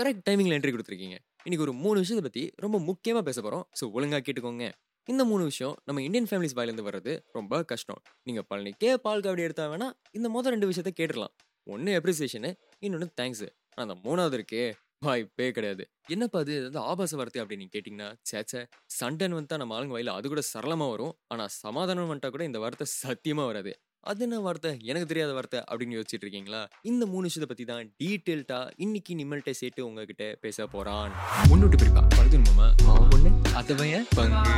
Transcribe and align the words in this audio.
Correct 0.00 0.22
டைமிங்கில் 0.26 0.54
entry 0.56 0.70
கொடுத்துருக்கீங்க. 0.74 1.16
இன்னைக்கு 1.46 1.64
ஒரு 1.64 1.72
மூணு 1.80 1.96
விஷயத்தை 2.02 2.22
பற்றி 2.26 2.42
ரொம்ப 2.64 2.76
முக்கியமாக 2.86 3.22
பேச 3.26 3.38
போகிறோம் 3.44 3.64
ஸோ 3.78 3.84
ஒழுங்காக 3.96 4.20
கேட்டுக்கோங்க. 4.26 4.66
இந்த 5.08 5.22
மூணு 5.30 5.42
விஷயம் 5.48 5.74
நம்ம 5.88 6.02
இந்தியன் 6.06 6.28
ஃபேமிலிஸ் 6.30 6.54
வாயிலேருந்து 6.58 6.84
வர்றது 6.86 7.12
ரொம்ப 7.36 7.60
கஷ்டம். 7.72 8.00
நீங்கள் 8.28 8.46
பழனிக்கே 8.50 8.90
பால் 9.06 9.24
காவடி 9.24 9.44
எடுத்தா 9.46 9.64
வேணால் 9.72 9.92
இந்த 10.18 10.28
மொதல் 10.36 10.54
ரெண்டு 10.54 10.68
விஷயத்த 10.70 10.92
கேட்டுடலாம். 11.00 11.34
ஒன்று 11.66 11.92
அப்ரிசியேஷனு 11.98 12.52
இன்னொன்று 12.86 13.08
தேங்க்ஸ் 13.20 13.44
ஆனால் 13.44 13.84
அந்த 13.86 13.96
மூணாவது 14.06 14.38
இருக்கே 14.38 14.64
வாய்ப்பே 15.08 15.48
கிடையாது. 15.58 15.84
என்னப்பா 16.14 16.40
அது? 16.44 16.54
ஏதாவது 16.60 16.80
ஆபாச 16.92 17.18
வார்த்தை 17.20 17.42
அப்படின்னு 17.44 17.68
கேட்டிங்கன்னா 17.74 18.08
சேச்சே 18.30 18.62
சண்டன் 18.98 19.36
வந்துட்டா 19.38 19.58
நம்ம 19.62 19.76
ஆளுங்க 19.78 19.96
வயலில் 19.96 20.16
அது 20.16 20.28
கூட 20.34 20.44
சரளமாக 20.54 20.90
வரும். 20.94 21.14
ஆனால் 21.34 21.52
சமாதானம் 21.62 22.10
வந்துட்டா 22.12 22.32
கூட 22.36 22.44
இந்த 22.50 22.60
வார்த்தை 22.64 22.88
சத்தியமாக 23.02 23.48
வராது. 23.52 23.74
அது 24.04 24.22
என்ன 24.24 24.40
வார்த்தை? 24.40 24.70
எனக்கு 24.82 25.06
தெரியாத 25.06 25.32
வார்த்தை 25.32 25.58
அப்படின்னு 25.70 25.96
யோசிச்சுட்டு 25.96 26.26
இருக்கீங்களா 26.26 26.60
இந்த 26.82 27.06
மூணு 27.06 27.22
விஷயத்தை 27.22 27.48
பத்தி 27.50 27.64
தான் 27.64 27.90
டீட்டெயில்டா 28.02 28.70
இன்னைக்கு 28.76 29.14
நிம்மல்கிட்ட 29.14 29.50
சேர்த்து 29.50 29.86
உங்ககிட்ட 29.86 30.36
பேச 30.40 30.66
போறான். 30.66 31.10
முன்னுட்டு 31.50 31.78
பிரிப்பா 31.82 32.02
பழுது 32.16 32.38
மாமா 32.38 32.66
பொண்ணு. 33.12 33.30
அதவன் 33.54 34.06
பங்கு. 34.16 34.54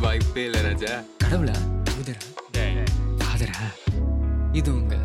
வாய்ப்பே 0.00 0.44
இல்ல 0.44 0.60
ராஜா. 0.62 0.92
கடவுளா? 1.24 1.56
உதரா 2.00 2.24
ஃபாதரா? 3.20 3.60
இது 4.52 4.74
உங்க? 4.74 4.96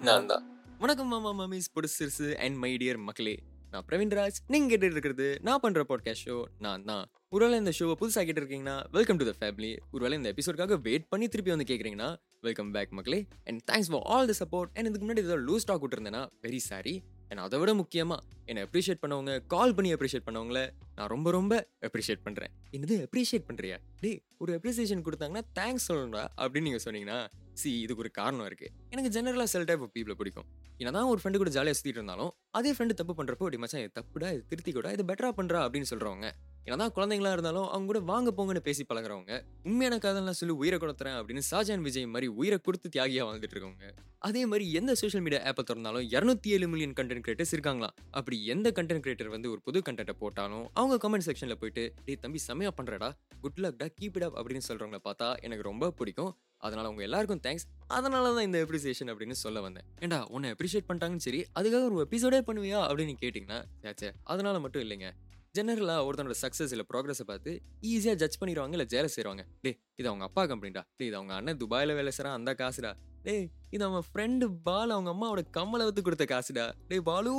நான் 0.00 0.26
தான். 0.26 0.46
வணக்கம் 0.78 1.08
மாமா 1.08 1.32
மாமிஸ் 1.40 1.70
பொடிசிறுசு 1.74 2.34
அண்ட் 2.36 2.56
மை 2.56 2.76
டியர் 2.76 2.96
மக்களே. 3.08 3.36
நான் 3.76 3.86
பிரவீன்ராஜ் 3.88 4.36
நீங்க 4.48 4.68
கேட்டு 4.68 4.86
இருக்கிறது 4.88 5.26
நான் 5.42 5.60
பண்ற 5.60 5.80
பாட்காஸ்ட் 5.88 6.24
ஷோ 6.26 6.36
நான் 6.58 6.84
தான். 6.84 7.02
ஒருவேளை 7.28 7.56
இந்த 7.58 7.72
ஷோவை 7.78 7.94
புதுசாக 8.00 8.22
கேட்டு 8.24 8.40
இருக்கீங்கன்னா 8.42 8.76
வெல்கம் 8.90 9.18
டு 9.18 9.24
த 9.24 9.32
ஃபேமிலி 9.40 9.70
ஒருவேளை 9.92 10.14
இந்த 10.16 10.28
எபிசோடுக்காக 10.32 10.76
வெயிட் 10.80 11.08
பண்ணி 11.08 11.26
திருப்பி 11.28 11.50
வந்து 11.50 11.66
கேட்குறீங்கன்னா 11.70 12.08
வெல்கம் 12.40 12.70
பேக் 12.72 12.92
மக்களே. 12.92 13.18
And 13.48 13.60
thanks 13.70 13.90
for 13.92 14.04
all 14.06 14.26
the 14.26 14.36
support 14.40 14.70
and 14.76 14.88
இதுக்கு 14.88 15.04
முன்னாடி 15.06 15.24
ஏதோ 15.24 15.36
லூஸ் 15.48 15.66
டாக் 15.66 15.82
விட்டுருந்தேன்னா 15.84 16.22
வெரி 16.42 16.60
சாரி 16.68 16.94
அண்ட் 17.28 17.40
அதை 17.40 17.58
விட 17.58 17.74
முக்கியமாக 17.74 18.20
என்னை 18.46 18.62
அப்ரிஷியேட் 18.66 19.02
பண்ணவங்க 19.02 19.34
கால் 19.46 19.74
பண்ணி 19.74 19.92
அப்ரிஷியேட் 19.94 20.26
பண்ணவங்கள 20.28 20.60
நான் 20.94 21.10
ரொம்ப 21.14 21.30
ரொம்ப 21.30 21.54
அப்ரிஷியேட் 21.88 22.24
பண்ணுறேன் 22.26 22.54
என்னது 22.72 22.98
அப்ரிஷியேட் 23.06 23.48
பண்ணுறியா 23.50 23.78
டே 24.00 24.12
ஒரு 24.38 24.54
அப்ரிசியேஷன் 24.58 25.04
கொடுத்தாங்கன்னா 25.08 25.44
தேங்க்ஸ் 25.60 25.88
சொல்லணும்டா 25.90 26.24
அப்படின்னு 26.36 26.68
நீங்கள் 26.70 26.84
சொன்னீங்கன்னா 26.84 27.20
சி 27.60 27.70
இதுக்கு 27.84 28.02
ஒரு 28.04 28.10
காரணம் 28.20 28.46
இருக்குது 28.48 28.72
எனக்கு 28.94 29.10
ஜெனரலாக 29.16 29.48
செல் 29.52 29.68
டைப் 29.68 29.84
ஆஃப் 29.86 29.94
பீப்பிளை 29.96 30.16
பிடிக்கும். 30.20 30.48
என்னதான் 30.80 31.10
ஒரு 31.12 31.20
ஃப்ரெண்டு 31.20 31.40
கூட 31.42 31.50
ஜாலியாக 31.56 31.76
சுற்றிட்டு 31.78 32.00
இருந்தாலும் 32.00 32.32
அதே 32.58 32.72
ஃப்ரெண்டு 32.76 32.98
தப்பு 33.00 33.14
பண்ணுறப்போ 33.18 33.44
அப்படி 33.46 33.60
மச்சான் 33.62 33.82
இது 33.84 33.92
தப்புடா 34.00 34.30
இது 34.36 34.44
திருத்தி 34.52 34.72
கூட 34.78 34.90
இது 34.96 35.04
பெட்டராக 35.10 35.34
பண்ணுறா 35.40 35.60
அப்படின்னு 35.66 35.90
சொல்கிறவங்க 35.92 36.28
என்னதான் 36.66 36.94
குழந்தைங்களா 36.96 37.32
இருந்தாலும் 37.32 37.66
அவங்க 37.68 37.86
கூட 37.86 38.00
வாங்க 38.12 38.30
போங்கன்னு 38.36 38.62
பேசி 38.68 38.82
பழகுறவங்க 38.88 39.34
உண்மையான 39.62 39.98
காதல்லாம் 40.04 40.38
சொல்லி 40.38 40.54
உயிரை 40.62 40.78
கொடுத்துறேன் 40.82 41.16
அப்படின்னு 41.18 41.42
ஷாஜான் 41.50 41.84
விஜய் 41.86 42.06
மாதிரி 42.14 42.28
உயிரை 42.40 42.58
கொடுத்து 42.58 42.88
தியாகியா 42.96 43.24
வாழ்ந்துட்டு 43.26 43.56
இருக்கவங்க 43.56 43.88
அதே 44.28 44.42
மாதிரி 44.46 44.64
எந்த 44.72 44.92
சோஷியல் 44.94 45.24
மீடியா 45.24 45.40
ஆப்பை 45.50 45.62
திறந்தாலும் 45.62 46.06
இரநூத்தி 46.14 46.48
ஏழு 46.54 46.66
மில்லியன் 46.68 46.94
கண்டென்ட் 46.98 47.24
கிரியேட்டர்ஸ் 47.26 47.52
இருக்காங்களா? 47.52 47.88
அப்படி 48.10 48.36
எந்த 48.46 48.68
கண்டென்ட் 48.78 49.04
கிரியேட்டர் 49.04 49.30
வந்து 49.34 49.50
ஒரு 49.50 49.60
புது 49.60 49.82
கண்டென்ட்டை 49.88 50.16
போட்டாலும் 50.22 50.64
அவங்க 50.80 50.96
கமெண்ட் 51.04 51.26
செக்ஷன்ல 51.28 51.56
போயிட்டு 51.60 51.84
டே 52.06 52.14
தம்பி 52.24 52.40
செமையா 52.48 52.72
பண்றடா 52.78 53.10
குட் 53.44 53.60
லக்டா 53.64 53.88
கீப் 54.00 54.16
இட் 54.18 54.26
அப் 54.28 54.38
அப்படின்னு 54.40 54.66
சொல்றவங்கள 54.68 55.00
பார்த்தா 55.08 55.28
எனக்கு 55.46 55.68
ரொம்ப 55.70 55.90
பிடிக்கும். 55.90 56.32
அதனால 56.66 56.88
உங்க 56.88 57.02
எல்லாருக்கும் 57.02 57.42
தேங்க்ஸ் 57.46 57.66
அதனால 57.96 58.32
தான் 58.34 58.46
இந்த 58.48 58.58
அப்ரிசியேஷன் 58.64 59.10
அப்படின்னு 59.12 59.36
சொல்ல 59.44 59.60
வந்தேன். 59.60 59.86
ஏண்டா 60.00 60.18
உன்னை 60.34 60.50
அப்ரிஷியேட் 60.54 60.88
பண்ணிட்டாங்கன்னு 60.88 61.26
சரி 61.28 61.40
அதுக்காக 61.58 61.84
ஒரு 61.90 62.06
எபிசோடே 62.06 62.40
பண்ணுவியா 62.48 62.80
அப்படின்னு 62.88 63.14
கேட்டிங்கன்னா 63.22 63.58
சேச்சே 63.82 64.10
அதனால 64.32 64.58
மட்டும் 64.64 64.84
இல்லைங்க. 64.86 65.10
ஜெனரலாக 65.56 66.06
ஒருத்தனோட 66.06 66.36
சக்ஸஸ் 66.44 66.72
இல்லை 66.76 66.86
ப்ராக்ரஸை 66.92 67.24
பார்த்து 67.30 67.52
ஈஸியாக 67.92 68.16
ஜட்ஜ் 68.22 68.38
பண்ணிடுவாங்க 68.40 68.76
இல்லை 68.76 68.88
ஜேல 68.94 69.08
செய்வாங்க 69.16 69.44
டே 69.64 69.70
இது 70.00 70.06
அவங்க 70.10 70.24
அப்பா 70.28 70.42
கம்பெனிடா 70.52 70.82
டே 70.98 71.04
இது 71.10 71.16
அவங்க 71.20 71.34
அண்ணன் 71.38 71.60
துபாயில் 71.62 71.96
வேலை 71.98 72.12
செய்கிறான் 72.16 72.36
அந்த 72.38 72.52
காசுடா. 72.60 72.92
டே 73.26 73.34
இது 73.74 73.84
அவன் 73.88 74.04
ஃப்ரெண்டு 74.08 74.46
பால் 74.66 74.94
அவங்க 74.96 75.10
அம்மாவோட 75.14 75.42
கம்மலை 75.56 75.84
வந்து 75.90 76.04
கொடுத்த 76.06 76.24
காசுடா. 76.34 76.66
டே 76.90 76.98
பாலு 77.08 77.32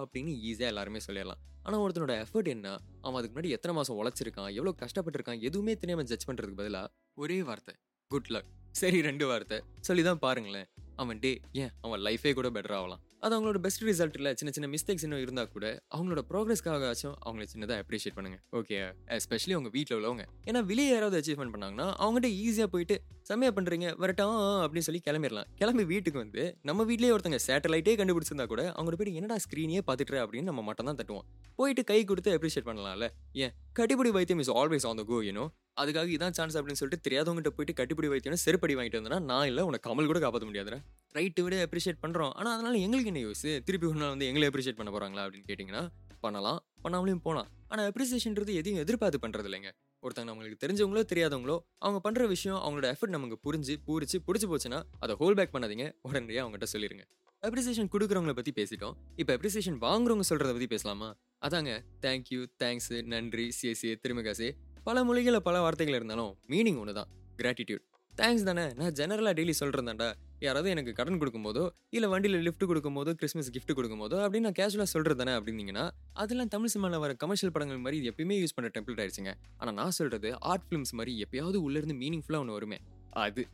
அப்படின்னு 0.00 0.32
ஈஸியாக 0.48 0.72
எல்லாருமே 0.72 1.00
சொல்லிடலாம். 1.06 1.40
ஆனால் 1.64 1.82
ஒருத்தனோட 1.84 2.14
எஃபர்ட் 2.24 2.50
என்ன? 2.54 2.68
அவன் 3.04 3.18
அதுக்கு 3.18 3.34
முன்னாடி 3.36 3.54
எத்தனை 3.56 3.74
மாதம் 3.78 3.98
உழைச்சிருக்கான்? 4.00 4.50
எவ்வளோ 4.58 4.74
கஷ்டப்பட்டிருக்கான்? 4.82 5.40
எதுவுமே 5.48 5.74
தெரியாமல் 5.82 6.08
ஜட்ஜ் 6.12 6.28
பண்ணுறதுக்கு 6.30 6.60
பதிலாக 6.62 6.92
ஒரே 7.22 7.38
வார்த்தை 7.50 7.74
குட் 8.10 8.30
லக் 8.36 8.50
சரி 8.72 9.00
ரெண்டு 9.02 9.26
வார்த்தை. 9.26 9.58
சொல்லி 9.80 10.02
தான் 10.02 10.18
பாருங்களேன். 10.18 10.68
அவன் 10.96 11.18
டே 11.18 11.40
ஏன்? 11.52 11.70
அவன் 11.84 12.00
லைஃபே 12.06 12.32
கூட 12.38 12.48
பெட்டர் 12.48 12.74
ஆகலாம் 12.78 13.00
அது 13.24 13.34
அவங்களோட 13.36 13.58
பெஸ்ட் 13.64 13.82
ரிசல்ட் 13.82 14.16
இல்லை. 14.18 14.34
சின்ன 14.34 14.50
சின்ன 14.56 14.68
மிஸ்டேக்ஸ் 14.74 15.04
இன்னும் 15.06 15.20
இருந்தால் 15.20 15.50
கூட 15.54 15.82
அவங்களோட 15.94 16.20
ப்ராக்ரஸ்க்காக 16.30 16.86
ஆச்சும் 16.90 17.16
அவங்கள 17.24 17.44
சின்னதாக 17.52 17.82
அப்ரிஷியேட் 17.82 18.16
பண்ணுங்க. 18.18 18.38
ஓகே 18.58 18.76
எஸ்பெஷலி 19.16 19.54
அவங்க 19.56 19.70
வீட்டில் 19.76 19.96
உள்ளவங்க. 19.98 20.24
ஏன்னா 20.48 20.64
வெளியே 20.70 20.90
யாராவது 20.92 21.18
அச்சீவ்மெண்ட் 21.20 21.54
பண்ணாங்கன்னா 21.54 21.86
அவங்ககிட்ட 22.02 22.28
ஈஸியாக 22.44 22.70
போயிட்டு 22.74 22.96
செம்மையாக 23.22 23.54
பண்ணுறீங்க 23.56 23.96
வரட்டும் 24.02 24.36
அப்படின்னு 24.64 24.86
சொல்லி 24.88 25.02
கிளம்பிடலாம் 25.08 25.48
கிளம்பி 25.60 25.84
வீட்டுக்கு 25.84 26.18
வந்து 26.18 26.56
நம்ம 26.62 26.84
வீட்லேயே 26.84 27.14
ஒருத்தங்க 27.16 27.40
சேட்டலைட்டே 27.48 27.94
கண்டுபிடிச்சிருந்தா 28.00 28.46
கூட 28.46 28.62
அவங்களோட 28.76 28.98
போயிட்டு 29.00 29.18
என்னடா 29.20 29.36
ஸ்க்ரீனே 29.46 29.82
பார்த்துட்டு 29.88 30.22
அப்படின்னு 30.24 30.50
நம்ம 30.50 30.62
மட்டும் 30.62 30.88
தான் 30.90 31.00
தட்டுவோம். 31.00 31.26
போயிட்டு 31.56 31.84
கை 31.84 32.04
கொடுத்து 32.04 32.38
அப்ரிஷியேட் 32.38 32.68
பண்ணலாம்ல. 32.70 33.08
ஏன்? 33.32 33.52
கட்டிப்பிடி 33.78 34.12
வைத்தியம் 34.18 34.38
is 34.38 34.50
always 34.50 34.86
on 34.90 34.96
the 34.96 35.02
go 35.02 35.18
you know 35.28 35.46
அதுக்காக 35.80 36.10
இதான் 36.16 36.36
சான்ஸ் 36.38 36.56
அப்படின்னு 36.58 36.80
சொல்லிட்டு 36.80 37.04
தெரியாதவங்ககிட்ட 37.06 37.52
போயிட்டு 37.56 37.74
கட்டுப்படி 37.80 38.10
வைத்தியம் 38.12 38.42
செருப்படி 38.44 38.74
வாங்கிட்டு 38.78 39.00
வந்தேன்னா 39.00 39.20
நான் 39.30 39.48
இல்லை 39.50 39.62
உனக்கு 39.70 39.86
கமல் 39.88 40.10
கூட 40.10 40.20
காப்பாற்ற 40.24 40.46
முடியாதுடா. 40.50 40.78
ரைட்டு 41.18 41.42
விட 41.46 41.56
அப்ரிஷியேட் 41.66 42.02
பண்ணுறோம் 42.04 42.32
ஆனால் 42.38 42.54
அதனால் 42.56 42.78
எங்களுக்கு 42.86 43.12
என்ன 43.12 43.22
யூஸ் 43.26 43.46
திருப்பி 43.68 43.86
ஒரு 43.90 43.98
நாள் 44.02 44.12
வந்து 44.14 44.28
எங்களை 44.30 44.48
அப்ரிஷியேட் 44.50 44.80
பண்ண 44.80 44.92
போகிறாங்களா 44.96 45.24
அப்படின்னு 45.26 45.48
கேட்டிங்கன்னா 45.50 45.84
பண்ணலாம். 46.24 46.58
பண்ணாமலையும் 46.84 47.22
போகலாம் 47.26 47.48
ஆனால் 47.72 47.86
அப்ரிசியேஷன்றது 47.90 48.52
எதையும் 48.60 48.80
எதிர்பார்த்து 48.82 49.18
பண்ணுறது 49.24 49.48
இல்லைங்க. 49.48 49.70
ஒருத்தங்க 50.04 50.28
நம்மளுக்கு 50.30 50.58
தெரிஞ்சவங்களோ 50.64 51.02
தெரியாதவங்களோ 51.12 51.56
அவங்க 51.84 51.98
பண்ணுற 52.06 52.26
விஷயம் 52.34 52.60
அவங்களோட 52.64 52.88
எஃபர்ட் 52.94 53.14
நமக்கு 53.16 53.36
புரிஞ்சு 53.46 53.74
பூரிச்சு 53.86 54.18
பிடிச்சி 54.26 54.46
போச்சுன்னா 54.52 54.78
அதை 55.04 55.14
ஹோல் 55.20 55.36
பேக் 55.38 55.54
பண்ணாதீங்க. 55.54 55.86
உடனடியாக 56.08 56.44
அவங்ககிட்ட 56.44 56.68
சொல்லிருங்க. 56.74 57.04
அப்ரிசியேஷன் 57.48 57.90
கொடுக்குறவங்கள 57.92 58.32
பற்றி 58.38 58.52
பேசிட்டோம். 58.60 58.96
இப்போ 59.20 59.32
அப்ரிசியேஷன் 59.36 59.78
வாங்குறவங்க 59.86 60.24
சொல்கிறத 60.30 60.52
பற்றி 60.56 60.68
பேசலாமா? 60.74 61.08
அதாங்க. 61.46 61.72
தேங்க்யூ 62.04 62.40
தேங்க்ஸு 62.62 62.98
நன்றி 63.12 63.46
சிஎஸ்சி 63.58 63.90
திருமகாசே 64.04 64.48
பல 64.84 65.04
மொழிகளில் 65.04 65.46
பல 65.48 65.60
வார்த்தைகள் 65.60 65.94
இருந்தாலும் 65.94 66.32
மீனிங் 66.52 66.78
ஒன்று 66.82 66.94
தான் 66.98 67.08
கிராட்டிடியூட் 67.36 67.84
தேங்க்ஸ் 68.14 68.44
தானே. 68.48 68.64
நான் 68.78 68.94
ஜெனரலாக 68.98 69.34
டெய்லி 69.38 69.54
சொல்கிறேன்டா 69.60 70.08
யாராவது 70.38 70.70
எனக்கு 70.70 70.92
கடன் 70.92 71.18
கொடுக்கும்போதோ 71.20 71.64
இல்லை 71.90 72.08
வண்டியில் 72.08 72.42
லிஃப்ட் 72.46 72.64
கொடுக்கும்போதோ 72.70 73.12
கிறிஸ்மஸ் 73.12 73.50
கிஃப்ட் 73.54 73.72
கொடுக்கும்போதோ 73.78 74.16
அப்படின்னு 74.24 74.46
நான் 74.48 74.58
கேஷுவலாக 74.58 74.90
சொல்கிறது 74.94 75.18
தானே 75.24 75.32
அப்படின்னீங்கன்னா 75.38 75.84
அதெல்லாம் 76.12 76.48
தமிழ் 76.48 76.68
சினிமாவில் 76.68 76.98
வர 76.98 77.14
கமர்ஷியல் 77.14 77.52
படங்கள் 77.52 77.78
மாதிரி 77.78 78.10
எப்பயுமே 78.10 78.36
யூஸ் 78.42 78.56
பண்ணுற 78.56 78.70
டெம்ப்ளேட் 78.76 79.02
ஆயிடுச்சுங்க. 79.02 79.34
ஆனால் 79.58 79.74
நான் 79.74 79.90
சொல்கிறது 79.90 80.30
ஆர்ட் 80.38 80.66
ஃபிலிம்ஸ் 80.68 80.92
மாதிரி 80.92 81.14
எப்பயாவது 81.24 81.60
உள்ளேருந்து 81.66 81.94
மீனிங்ஃபுல்லாக 81.94 82.44
ஒன்று 82.44 82.52
வருமே. 82.52 82.80
அது. 83.10 83.44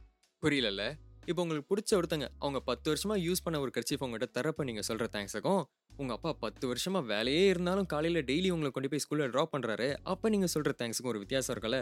புரியலல்ல? 0.43 0.85
இப்போ 1.27 1.43
உங்களுக்கு 1.43 1.69
பிடிச்ச 1.71 1.93
ஒருத்தங்க 2.01 2.27
அவங்க 2.39 2.61
பத்து 2.61 2.87
வருஷமாக 2.91 3.21
யூஸ் 3.21 3.43
பண்ண 3.45 3.61
ஒரு 3.61 3.71
கட்சி 3.71 3.95
உங்கள்கிட்ட 4.01 4.29
தரப்ப 4.31 4.65
நீங்கள் 4.65 4.83
சொல்கிற 4.83 5.07
தேங்க்ஸுக்கும் 5.13 5.63
உங்கள் 6.01 6.17
அப்பா 6.17 6.31
பத்து 6.45 6.65
வருஷமாக 6.71 7.05
வேலையே 7.11 7.45
இருந்தாலும் 7.53 7.87
காலையில் 7.93 8.21
டெய்லி 8.31 8.49
உங்களை 8.55 8.71
கொண்டு 8.77 8.89
போய் 8.93 9.03
ஸ்கூலில் 9.05 9.31
ட்ராப் 9.35 9.53
பண்ணுறாரு 9.55 9.87
அப்போ 10.13 10.27
நீங்கள் 10.35 10.51
சொல்கிற 10.55 10.73
தேங்க்ஸுக்கும் 10.81 11.13
ஒரு 11.13 11.21
வித்தியாசம் 11.23 11.53
இருக்கல 11.55 11.79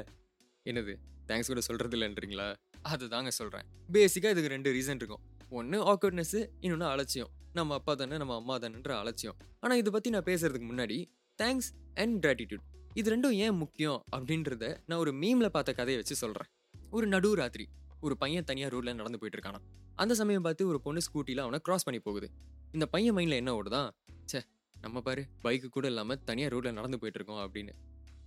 என்னது? 0.66 0.92
தேங்க்ஸ் 1.28 1.50
கூட 1.52 1.62
சொல்கிறது 1.68 1.96
இல்லைன்றீங்களா? 1.96 2.46
அது 2.92 3.04
தாங்க 3.14 3.30
சொல்கிறேன் 3.38 3.66
பேசிக்காக 3.96 4.34
இதுக்கு 4.34 4.52
ரெண்டு 4.54 4.70
ரீசன் 4.76 5.00
இருக்கும். 5.00 5.22
ஒன்று 5.58 5.78
ஆக்வர்ட்னஸ்ஸு 5.92 6.40
இன்னொன்று 6.64 6.86
அலட்சியம். 6.92 7.32
நம்ம 7.58 7.74
அப்பா 7.80 7.92
தானே 8.02 8.16
நம்ம 8.22 8.36
அம்மா 8.40 8.54
தானேன்ற 8.64 8.92
அலட்சியம். 9.02 9.36
ஆனால் 9.64 9.78
இதை 9.82 9.90
பற்றி 9.96 10.10
நான் 10.16 10.28
பேசுகிறதுக்கு 10.30 10.68
முன்னாடி 10.72 10.98
தேங்க்ஸ் 11.38 11.70
அண்ட் 12.02 12.16
கிராட்டிடியூட் 12.24 12.64
இது 13.00 13.08
ரெண்டும் 13.14 13.36
ஏன் 13.44 13.56
முக்கியம் 13.62 14.00
அப்படின்றத 14.16 14.64
நான் 14.88 15.00
ஒரு 15.04 15.12
மீமில் 15.22 15.54
பார்த்த 15.56 15.78
கதையை 15.80 15.98
வச்சு 16.00 16.16
சொல்கிறேன் 16.24 16.50
ஒரு 16.96 17.06
நடு 17.14 17.30
ராத்திரி 17.40 17.64
ஒரு 18.06 18.14
பையன் 18.22 18.46
தனியாக 18.50 18.70
ரோட்டில் 18.74 18.98
நடந்து 19.00 19.18
போயிட்டு 19.20 19.38
இருக்கானா 19.38 19.60
அந்த 20.02 20.12
சமயம் 20.20 20.44
பார்த்து 20.46 20.62
ஒரு 20.72 20.78
பொண்ணு 20.84 21.00
ஸ்கூட்டியில் 21.06 21.42
அவனை 21.44 21.58
கிராஸ் 21.66 21.86
பண்ணி 21.86 22.00
போகுது. 22.06 22.28
இந்த 22.76 22.86
பையன் 22.94 23.14
மைண்டில் 23.16 23.40
என்ன 23.40 23.50
ஓடுதான்? 23.58 23.88
சே 24.32 24.38
நம்ம 24.84 25.00
பாரு 25.06 25.22
பைக்கு 25.44 25.68
கூட 25.76 25.86
இல்லாமல் 25.92 26.20
தனியாக 26.28 26.52
ரோட்டில் 26.54 26.76
நடந்து 26.78 26.98
போயிட்டு 27.00 27.18
இருக்கோம் 27.20 27.42
அப்படின்னு. 27.44 27.72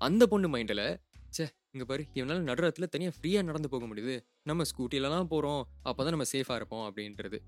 அந்த 0.07 0.23
பொண்ணு 0.31 0.47
மைண்டில் 0.53 0.85
சே 1.35 1.45
இங்கே 1.71 1.85
பாரு 1.91 2.03
இவனால் 2.17 2.43
நடுறத்தில் 2.49 2.91
தனியாக 2.93 3.13
ஃப்ரீயாக 3.15 3.47
நடந்து 3.49 3.69
போக 3.73 3.85
முடியுது. 3.89 4.15
நம்ம 4.49 4.65
ஸ்கூட்டிலலாம் 4.71 5.29
போகிறோம் 5.33 5.61
அப்போ 5.89 5.99
தான் 6.03 6.15
நம்ம 6.15 6.27
சேஃபாக 6.33 6.59
இருப்போம் 6.59 6.85
அப்படின்றது. 6.89 7.39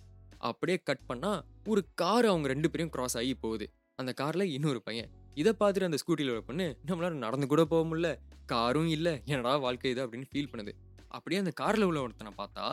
அப்படியே 0.50 0.78
கட் 0.90 1.06
பண்ணால் 1.10 1.40
ஒரு 1.72 1.82
கார் 2.02 2.28
அவங்க 2.32 2.48
ரெண்டு 2.54 2.70
பேரும் 2.74 2.92
கிராஸ் 2.96 3.18
ஆகி 3.22 3.34
போகுது. 3.46 3.68
அந்த 4.02 4.12
காரில் 4.22 4.54
இன்னொரு 4.58 4.81
பையன். 4.88 5.10
இதை 5.42 5.51
பார்த்துட்டு 5.60 5.90
அந்த 5.90 6.00
ஸ்கூட்டியில் 6.01 6.36
ஒரு 6.36 6.44
பொண்ணு 6.50 6.68
நம்மளால 6.90 7.18
நடந்து 7.25 7.48
கூட 7.54 7.63
போக 7.74 7.84
முடியல. 7.90 8.12
காரும் 8.54 8.92
இல்லை 8.98 9.13
என்னடா 9.31 9.56
வாழ்க்கை 9.66 9.92
இது 9.94 10.01
அப்படின்னு 10.06 10.30
ஃபீல் 10.31 10.51
பண்ணுது. 10.51 10.74
அப்படியே 11.12 11.40
அந்த 11.42 11.52
காரில் 11.62 11.86
உள்ள 11.90 12.00
ஒருத்தனை 12.06 12.32
பார்த்தா 12.40 12.66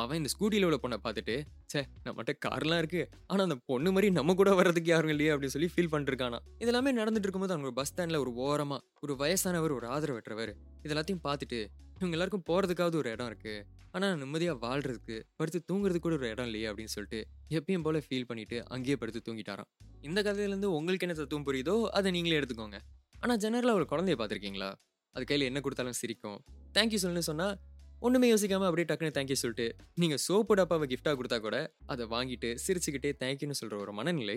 அவன் 0.00 0.18
இந்த 0.20 0.30
ஸ்கூட்டியில் 0.32 0.66
உள்ள 0.66 0.78
பொண்ணை 0.82 0.98
பார்த்துட்டு 1.04 1.34
சே 1.72 1.80
நம்மகிட்ட 2.04 2.32
கார்லாம் 2.46 2.80
இருக்குது 2.82 3.06
ஆனால் 3.26 3.44
அந்த 3.48 3.56
பொண்ணு 3.70 3.90
மாதிரி 3.94 4.08
நம்ம 4.18 4.34
கூட 4.40 4.50
வர்றதுக்கு 4.58 4.90
யாரும் 4.92 5.12
இல்லையே 5.14 5.32
அப்படின்னு 5.34 5.54
சொல்லி 5.56 5.70
ஃபீல் 5.74 5.92
பண்ணிருக்கானா 5.94 6.38
இதெல்லாமே 6.62 6.92
நடந்துட்டு 7.00 7.26
இருக்கும்போது 7.26 7.56
அவங்க 7.56 7.72
பஸ் 7.78 7.90
ஸ்டாண்டில் 7.90 8.22
ஒரு 8.24 8.32
ஓரமாக 8.46 8.80
ஒரு 9.02 9.14
வயசானவர் 9.22 9.74
ஒரு 9.78 9.88
ஆதரவற்றவர் 9.96 10.52
இதெல்லாத்தையும் 10.84 11.24
பார்த்துட்டு 11.28 11.60
இவங்க 12.00 12.16
எல்லாருக்கும் 12.16 12.46
போகிறதுக்காவது 12.50 12.96
ஒரு 13.00 13.08
இடம் 13.14 13.30
இருக்குது 13.30 13.64
ஆனால் 13.94 14.18
நிம்மதியாக 14.20 14.58
வாழ்றதுக்கு 14.64 15.16
படுத்து 15.38 15.58
தூங்குறதுக்கு 15.68 16.06
கூட 16.06 16.16
ஒரு 16.18 16.28
இடம் 16.34 16.46
இல்லையே 16.48 16.66
அப்படின்னு 16.70 16.92
சொல்லிட்டு 16.94 17.20
எப்பயும் 17.58 17.84
போல் 17.86 17.98
ஃபீல் 18.06 18.28
பண்ணிவிட்டு 18.30 18.58
அங்கேயே 18.74 18.96
படுத்து 19.00 19.20
தூங்கிட்டாராம். 19.26 19.68
இந்த 20.00 20.18
கதையிலேருந்து 20.26 20.70
உங்களுக்கு 20.76 21.06
என்ன 21.06 21.16
தத்துவம் 21.18 21.46
புரியுதோ 21.48 21.74
அதை 21.98 22.10
நீங்களே 22.16 22.38
எடுத்துக்கோங்க. 22.40 22.78
ஆனால் 23.14 23.40
ஜெனரலாக 23.44 23.78
ஒரு 23.80 23.86
குழந்தைய 23.92 24.16
பார்த்துருக்கீங்களா? 24.20 24.70
அது 25.14 25.24
கையில் 25.24 25.48
என்ன 25.50 25.60
கொடுத்தாலும் 25.60 25.98
சிரிக்கும். 26.00 26.38
தேங்க்யூ 26.76 27.00
சொல்லுன்னு 27.02 27.28
சொன்னால் 27.30 27.54
ஒன்றுமே 28.02 28.28
யோசிக்காமல் 28.32 28.68
அப்படியே 28.68 28.86
டக்குன்னு 28.90 29.14
தேங்க்யூ 29.16 29.36
சொல்லிட்டு 29.40 29.66
நீங்கள் 30.00 30.20
சோப்பு 30.26 30.52
டப்பாவை 30.58 30.86
கிஃப்டாக 30.92 31.14
கொடுத்தா 31.18 31.38
கூட 31.46 31.56
அதை 31.92 32.04
வாங்கிட்டு 32.12 32.50
சிரிச்சுக்கிட்டே 32.64 33.10
தேங்க்யூன்னு 33.22 33.56
சொல்கிற 33.58 33.76
ஒரு 33.84 33.92
மனநிலை 33.98 34.36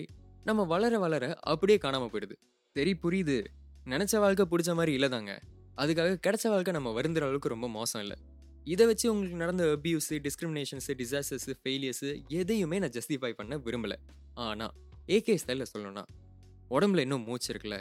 நம்ம 0.49 0.61
வளர 0.71 0.93
வளர 1.03 1.25
அப்படியே 1.51 1.77
காணாமல் 1.85 2.11
போயிடுது. 2.13 2.35
சரி 2.75 2.93
புரியுது. 3.03 3.37
நினச்ச 3.93 4.19
வாழ்க்கை 4.23 4.45
பிடிச்ச 4.51 4.73
மாதிரி 4.79 4.93
இல்லை 4.97 5.09
தாங்க 5.15 5.33
அதுக்காக 5.83 6.17
கிடைச்ச 6.25 6.45
வாழ்க்கை 6.53 6.73
நம்ம 6.77 6.91
வருந்துற 6.97 7.23
அளவுக்கு 7.27 7.53
ரொம்ப 7.53 7.67
மோசம் 7.77 8.01
இல்லை. 8.05 8.17
இதை 8.73 8.83
வச்சு 8.89 9.05
உங்களுக்கு 9.13 9.39
நடந்த 9.43 9.63
அபியூஸு 9.77 10.19
டிஸ்கிரிமினேஷன்ஸு 10.25 10.93
டிசாஸ்டர்ஸு 11.01 11.53
ஃபெயிலியர்ஸ் 11.61 12.07
எதையுமே 12.41 12.79
நான் 12.83 12.93
ஜஸ்டிஃபை 12.97 13.31
பண்ண 13.39 13.55
விரும்பலை. 13.65 13.97
ஆனால் 14.47 14.73
ஏகே 15.15 15.37
ஸ்டைலில் 15.43 15.71
சொல்லணும்னா 15.73 16.05
உடம்புல 16.75 17.05
இன்னும் 17.07 17.25
மூச்சு 17.29 17.49
இருக்குல்ல? 17.53 17.79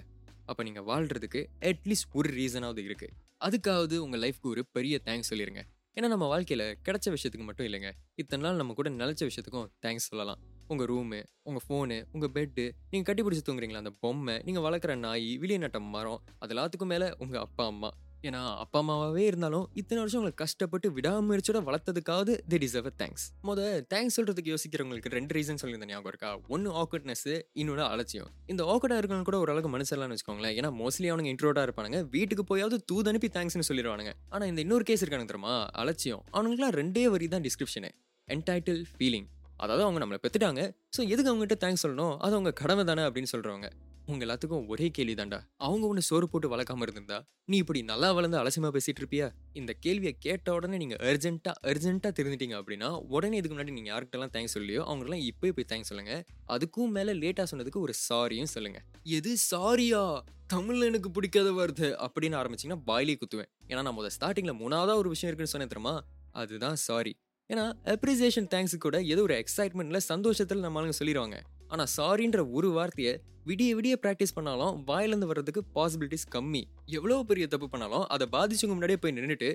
அப்போ 0.50 0.62
நீங்கள் 0.68 0.86
வாழ்கிறதுக்கு 0.92 1.40
அட்லீஸ்ட் 1.68 2.10
ஒரு 2.20 2.30
ரீசனாவது 2.38 2.82
இருக்குது 2.88 3.14
அதுக்காவது 3.46 3.96
உங்கள் 4.04 4.20
லைஃப்க்கு 4.24 4.48
ஒரு 4.54 4.62
பெரிய 4.76 4.94
தேங்க்ஸ் 5.06 5.30
சொல்லிடுங்க 5.30 5.62
ஏன்னா 5.96 6.08
நம்ம 6.08 6.26
வாழ்க்கையில் 6.26 6.78
கிடைச்ச 6.84 7.06
விஷயத்துக்கு 7.06 7.46
மட்டும் 7.46 7.66
இல்லைங்க. 7.66 7.90
இத்தனை 8.14 8.42
நாள் 8.44 8.56
நம்ம 8.56 8.74
கூட 8.74 8.90
நினைச்ச 8.90 9.28
விஷயத்துக்கும் 9.28 9.66
தேங்க்ஸ் 9.86 10.06
சொல்லலாம். 10.10 10.38
உங்கள் 10.68 10.86
ரூமு 10.86 11.18
உங்கள் 11.42 11.64
ஃபோனு 11.68 11.96
உங்கள் 12.12 12.32
பெட்டு 12.36 12.64
நீங்கள் 12.90 13.08
கட்டி 13.08 13.22
பிடிச்சி 13.22 13.42
தூங்குறீங்களா? 13.48 13.82
அந்த 13.82 13.92
பொம்மை 14.00 14.40
நீங்கள் 14.44 14.62
வளர்க்குற 14.62 14.94
நாய் 14.96 15.38
வெளியே 15.38 15.58
நட்ட 15.58 15.80
மரம் 15.80 16.22
அது 16.38 16.54
எல்லாத்துக்கும் 16.54 16.92
மேலே 16.94 17.08
உங்கள் 17.18 17.40
அப்பா 17.40 17.66
அம்மா. 17.66 17.90
ஏன்னா 18.28 18.40
அப்பா 18.62 18.78
அம்மாவே 18.82 19.22
இருந்தாலும் 19.30 19.64
இத்தனை 19.80 19.98
வருஷம் 20.02 20.20
உங்களை 20.20 20.34
கஷ்டப்பட்டு 20.42 20.88
விடாமுயற்சியோட 20.96 21.60
வளர்த்ததுக்காவது 21.68 22.32
தி 22.52 22.58
டிசர்வ் 22.64 22.88
தேங்க்ஸ் 23.00 23.24
முத 23.48 23.60
தேங்க்ஸ் 23.92 24.16
சொல்றதுக்கு 24.18 24.52
யோசிக்கிறவங்களுக்கு 24.54 25.12
ரெண்டு 25.16 25.34
ரீசன் 25.36 25.60
சொல்லியிருந்த 25.62 25.88
ஞாபகம் 25.92 26.10
இருக்கா? 26.12 26.30
ஒன்று 26.54 26.70
ஆக்வர்ட்னஸ் 26.82 27.26
இன்னொன்று 27.60 27.84
அலட்சியம். 27.92 28.30
இந்த 28.52 28.62
ஆக்வர்டா 28.74 28.98
இருக்கவங்க 29.00 29.28
கூட 29.30 29.38
ஓரளவுக்கு 29.44 29.72
மனுஷர்லாம்னு 29.76 30.16
வச்சுக்கோங்களேன். 30.16 30.56
ஏன்னா 30.58 30.70
மோஸ்ட்லி 30.80 31.10
அவனுங்க 31.12 31.32
இன்ட்ரோடா 31.34 31.64
இருப்பானுங்க. 31.68 32.00
வீட்டுக்கு 32.16 32.46
போயாவது 32.52 32.78
தூது 32.92 33.10
அனுப்பி 33.12 33.30
தேங்க்ஸ்னு 33.38 33.68
சொல்லிடுவானுங்க 33.70 34.14
ஆனால் 34.34 34.48
இந்த 34.52 34.62
இன்னொரு 34.66 34.86
கேஸ் 34.90 35.04
இருக்கானு 35.04 35.30
தெரியுமா? 35.32 35.54
அலட்சியம். 35.82 36.24
அவனுங்களாம் 36.36 36.74
ரெண்டே 36.80 37.06
வரி 37.14 37.28
தான் 37.36 37.46
டிஸ்கிரிப்ஷனு 37.48 37.92
என்டைட்டில் 38.28 38.82
ஃபீலிங் 38.96 39.28
அதாவது 39.62 39.82
அவங்க 39.86 39.98
நம்மளை 40.02 40.20
பெற்றுட்டாங்க 40.22 40.62
ஸோ 40.96 41.00
எதுக்கு 41.12 41.30
அவங்ககிட்ட 41.30 41.56
தேங்க்ஸ் 41.64 41.84
சொல்லணும்? 41.86 42.14
அது 42.24 42.32
அவங்க 42.36 42.52
கடமை 42.60 42.84
தானே 42.90 43.02
அப்படின்னு 43.08 43.30
சொல்கிறவங்க 43.32 43.68
உங்க 44.06 44.24
எல்லாத்துக்கும் 44.26 44.66
ஒரே 44.66 44.88
கேள்வி 44.88 45.14
தாண்டா 45.14 45.38
அவங்க 45.56 45.86
ஒன்று 45.86 46.02
சோறு 46.02 46.28
போட்டு 46.28 46.56
வளர்க்காம 46.56 46.82
இருந்திருந்தா 46.82 47.18
நீ 47.44 47.56
இப்படி 47.56 47.82
நல்லா 47.82 48.12
வளர்ந்து 48.12 48.38
அலட்சியமா 48.38 48.70
பேசிட்டு 48.72 49.00
இருப்பியா? 49.02 49.30
இந்த 49.52 49.72
கேள்வியை 49.72 50.16
கேட்ட 50.18 50.54
உடனே 50.54 50.76
நீங்க 50.76 50.94
அர்ஜென்ட்டா 50.94 51.52
அர்ஜென்ட்டா 51.62 52.10
தெரிஞ்சிட்டீங்க 52.18 52.56
அப்படின்னா 52.60 52.88
உடனே 53.08 53.36
இதுக்கு 53.36 53.56
முன்னாடி 53.56 53.72
நீங்க 53.72 53.90
யாருக்கிட்டலாம் 53.92 54.32
தேங்க்ஸ் 54.32 54.56
சொல்லியோ 54.58 54.82
அவங்களாம் 54.90 55.22
இப்போயே 55.30 55.52
போய் 55.52 55.68
தேங்க்ஸ் 55.68 55.90
சொல்லுங்க. 55.92 56.24
அதுக்கும் 56.48 56.90
மேல 56.90 57.14
லேட்டா 57.14 57.46
சொன்னதுக்கு 57.50 57.80
ஒரு 57.80 57.94
சாரியும் 58.08 58.52
சொல்லுங்க. 58.54 58.80
எது 59.02 59.36
சாரியா 59.50 60.22
தமிழ்ல 60.54 60.84
எனக்கு 60.84 61.10
பிடிக்காத 61.10 61.50
வருது 61.50 61.90
அப்படின்னு 62.06 62.38
ஆரம்பிச்சிங்கன்னா 62.40 62.82
பாயிலே 62.84 63.18
குத்துவேன். 63.22 63.50
ஏன்னா 63.68 63.82
நான் 63.82 63.94
முதல் 63.94 64.16
ஸ்டார்டிங்ல 64.20 64.54
மூணாவதா 64.62 64.94
ஒரு 64.94 65.08
விஷயம் 65.08 65.30
இருக்குன்னு 65.30 65.54
சொன்னேன் 65.54 65.68
தெரியுமா? 65.68 65.94
அதுதான் 66.30 66.76
சாரி 66.76 67.14
ஏன்னா 67.50 67.64
அப்ரிசியேஷன் 67.84 68.46
தேங்க்ஸ் 68.54 68.76
கூட 68.78 69.02
ஏதோ 69.02 69.22
ஒரு 69.22 69.44
எக்ஸைட்மெண்ட்ல 69.44 69.96
சந்தோஷத்தில் 69.96 70.60
நம்ம 70.60 70.82
ஆளுங்க 70.82 70.94
சொல்லிடுவாங்க 70.98 71.38
ஆனால் 71.72 71.90
சாரின்ற 71.96 72.40
ஒரு 72.50 72.70
வார்த்தையை 72.70 73.12
விடிய 73.48 73.70
விடிய 73.76 73.94
ப்ராக்டிஸ் 74.02 74.34
பண்ணாலும் 74.34 74.74
வாயிலிருந்து 74.88 75.28
வர்றதுக்கு 75.30 75.62
பாசிபிலிட்டிஸ் 75.76 76.26
கம்மி. 76.34 76.62
எவ்வளோ 76.98 77.22
பெரிய 77.30 77.46
தப்பு 77.46 77.68
பண்ணாலும் 77.68 78.04
அதை 78.14 78.26
பாதிச்சவங்க 78.34 78.74
முன்னாடியே 78.76 79.00
போய் 79.04 79.16
நின்றுட்டு 79.18 79.48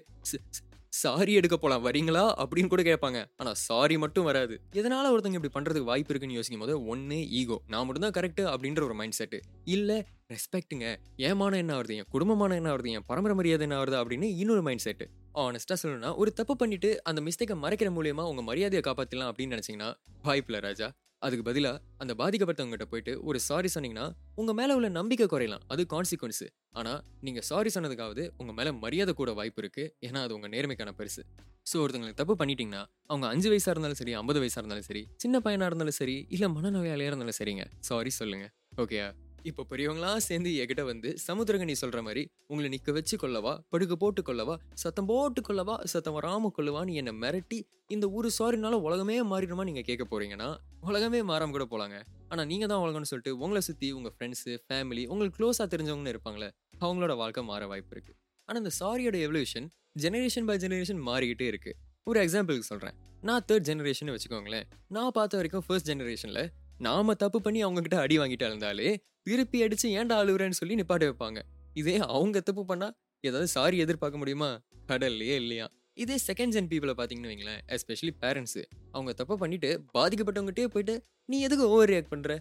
சாரி 0.94 1.34
எடுக்க 1.34 1.56
போகலாம் 1.58 1.84
வரீங்களா? 1.86 2.22
அப்படின்னு 2.42 2.68
கூட 2.68 2.82
கேட்பாங்க. 2.82 3.20
ஆனால் 3.40 3.58
சாரி 3.66 3.98
மட்டும் 3.98 4.24
வராது. 4.24 4.56
எதனால 4.80 5.10
ஒருத்தங்க 5.14 5.40
இப்படி 5.40 5.52
பண்ணுறதுக்கு 5.56 5.90
வாய்ப்பு 5.90 6.12
இருக்குன்னு 6.14 6.38
யோசிக்கும் 6.38 6.64
போது 6.64 6.76
ஒன்று 6.92 7.18
ஈகோ 7.40 7.58
நான் 7.74 7.86
மட்டும் 7.88 8.06
தான் 8.06 8.54
அப்படின்ற 8.54 8.84
ஒரு 8.88 8.96
மைண்ட் 9.00 9.18
செட்டு 9.20 9.40
இல்லை 9.76 9.98
ரெஸ்பெக்ட்டுங்க 10.34 10.88
ஏமான 11.30 11.58
என்ன 11.58 11.74
ஆகுது? 11.74 11.96
என் 11.96 12.10
குடும்பமான 12.10 12.56
என்ன 12.56 12.70
ஆகுது? 12.70 12.92
என் 12.92 13.08
பரம்பரை 13.08 13.36
மரியாதை 13.40 13.66
என்ன 13.68 13.78
ஆகுது? 13.82 13.98
அப்படின்னு 14.04 14.30
இன்னொரு 14.44 14.62
மைண்ட் 14.62 14.86
செட்டு 14.86 15.08
ஆனஸ்டா 15.46 15.78
சொல்லணும்னா 15.84 16.16
ஒரு 16.16 16.34
தப்பு 16.34 16.56
பண்ணிட்டு 16.56 17.04
அந்த 17.04 17.22
மிஸ்டேக்கை 17.22 17.58
மறைக்கிற 17.66 17.92
மூலியமாக 17.98 18.32
உங்கள் 18.34 18.48
மரியாதையை 18.52 18.84
காப்பாற்றலாம் 18.88 19.32
அப்படின்னு 19.32 19.56
நினச்சிங்கன்னா 19.56 19.92
வாய்ப்பில்ல 20.24 20.60
ராஜா. 20.60 20.90
அதுக்கு 21.22 21.46
பதிலாக 21.50 21.82
அந்த 22.02 22.14
பாதிக்கப்பட்டவங்ககிட்ட 22.22 22.86
போயிட்டு 22.92 23.14
ஒரு 23.30 23.40
சாரி 23.48 23.70
சொன்னீங்கன்னா 23.76 24.06
உங்கள் 24.42 24.58
மேலே 24.60 24.74
உள்ள 24.78 24.90
நம்பிக்கை 24.98 25.28
குறையலாம். 25.34 25.64
அது 25.74 25.82
கான்சிக்வன்ஸு 25.94 26.48
ஆனால் 26.80 27.00
நீங்கள் 27.28 27.46
சாரி 27.50 27.70
சொன்னதுக்காவது 27.76 28.24
உங்கள் 28.42 28.58
மேலே 28.60 28.72
மரியாதை 28.84 29.14
கூட 29.22 29.32
வாய்ப்பு 29.40 29.62
இருக்குது 29.64 29.92
ஏன்னா 30.08 30.22
அது 30.26 30.36
உங்கள் 30.38 30.54
நேர்மைக்கான 30.56 30.94
பரிசு. 31.00 31.24
ஸோ 31.72 31.78
ஒருத்தங்களுக்கு 31.84 32.22
தப்பு 32.22 32.36
பண்ணிட்டீங்கன்னா 32.42 32.84
அவங்க 33.12 33.28
அஞ்சு 33.34 33.50
வயசாக 33.54 33.74
இருந்தாலும் 33.76 34.00
சரி 34.02 34.14
ஐம்பது 34.22 34.42
வயசாக 34.44 34.62
இருந்தாலும் 34.64 34.90
சரி 34.90 35.04
சின்ன 35.24 35.40
பையனாக 35.48 35.70
இருந்தாலும் 35.72 36.00
சரி 36.02 36.18
இல்லை 36.36 36.50
மனநோயாளியாக 36.58 37.12
இருந்தாலும் 37.12 37.40
சரிங்க. 37.42 37.66
சாரி 37.90 38.14
சொல்லுங்கள் 38.20 38.54
ஓகேயா 38.84 39.08
இப்போ 39.50 39.64
பெரியவங்களாம் 39.70 40.22
சேர்ந்து 40.28 40.50
என்கிட்ட 40.62 40.84
வந்து 40.90 41.10
சமுத்திரகனி 41.28 41.74
சொல்ற 41.82 42.00
மாதிரி 42.08 42.22
உங்களை 42.52 42.68
நிக்க 42.74 42.94
வச்சு 42.98 43.16
கொள்ளவா 43.22 43.54
படுக்க 43.74 43.96
போட்டு 44.02 44.22
கொள்ளவா 44.30 44.56
சத்தம் 44.84 45.08
போட்டு 45.12 45.42
கொள்ளவா 45.48 45.76
சத்தம் 45.94 46.16
வராம 46.18 46.52
கொள்ளவான்னு 46.58 46.98
என்னை 47.02 47.14
மிரட்டி 47.24 47.60
இந்த 47.96 48.06
ஒரு 48.18 48.30
சாரினால 48.38 48.78
உலகமே 48.88 49.16
மாறிடுமா 49.32 49.66
நீங்க 49.70 49.84
கேட்க 49.90 50.06
போறீங்கன்னா 50.12 50.50
உலகமே 50.90 51.22
மாறாம 51.30 51.56
கூட 51.56 51.66
போலாங்க. 51.74 51.98
ஆனா 52.32 52.42
நீங்க 52.52 52.66
தான் 52.72 52.84
உலகம்னு 52.86 53.10
சொல்லிட்டு 53.12 53.34
உங்களை 53.44 53.62
சுத்தி 53.70 53.88
உங்க 53.98 54.10
ஃப்ரெண்ட்ஸ் 54.16 54.46
ஃபேமிலி 54.68 55.04
உங்களுக்கு 55.14 55.38
க்ளோஸா 55.40 55.66
தெரிஞ்சவங்கன்னு 55.74 56.14
இருப்பாங்களே 56.16 56.50
அவங்களோட 56.84 57.16
வாழ்க்கை 57.24 57.44
மாற 57.52 57.68
வாய்ப்பு 57.74 57.94
இருக்கு. 57.96 58.14
ஆனா 58.50 58.58
இந்த 58.64 58.74
சாரியோட 58.82 59.18
எவல்யூஷன் 59.28 59.68
ஜெனரேஷன் 60.04 60.48
பை 60.52 60.58
ஜெனரேஷன் 60.66 61.02
மாறிக்கிட்டே 61.10 61.48
இருக்கு. 61.54 61.72
ஒரு 62.10 62.18
எக்ஸாம்பிளுக்கு 62.26 62.70
சொல்றேன். 62.74 62.96
நான் 63.28 63.44
தேர்ட் 63.50 63.68
ஜெனரேஷன் 63.70 64.12
வச்சுக்கோங்களேன். 64.16 64.66
நான் 64.96 65.14
பார்த்த 65.18 65.40
வரைக்கும் 65.40 65.64
ஃபர்ஸ்ட் 65.68 65.90
ஜெனரேஷனில் 65.92 66.44
நாம 66.80 67.14
தப்பு 67.14 67.40
பண்ணி 67.42 67.60
அவங்க 67.62 67.82
கிட்ட 67.82 67.98
அடி 68.00 68.16
வாங்கிட்டு 68.20 68.46
இருந்தாலே 68.48 68.90
திருப்பி 69.22 69.58
அடிச்சு 69.64 69.88
ஏன்டா 70.00 70.16
அழுகுறேன்னு 70.22 70.60
சொல்லி 70.60 70.76
நிப்பாட்ட 70.76 71.06
வைப்பாங்க. 71.10 71.40
இதே 71.74 71.96
அவங்க 72.16 72.40
தப்பு 72.40 72.64
பண்ணா 72.66 72.88
ஏதாவது 73.24 73.48
சாரி 73.48 73.78
எதிர்பார்க்க 73.78 74.18
முடியுமா? 74.18 74.50
கடல்லையே 74.88 75.36
இல்லையா? 75.42 75.66
இதே 76.04 76.16
செகண்ட் 76.28 76.54
ஜென் 76.56 76.70
பீப்புளை 76.72 76.94
பார்த்தீங்கன்னு 76.98 77.32
வைங்களேன் 77.32 77.62
எஸ்பெஷலி 77.76 78.12
பேரண்ட்ஸு 78.22 78.62
அவங்க 78.92 79.12
தப்பு 79.14 79.36
பண்ணிட்டு 79.38 79.70
பாதிக்கப்பட்டவங்ககிட்டே 79.98 80.68
போயிட்டு 80.74 80.96
நீ 81.26 81.38
எதுக்கு 81.42 81.66
ஓவர் 81.70 81.90
ரியாக்ட் 81.90 82.12
பண்ற 82.14 82.36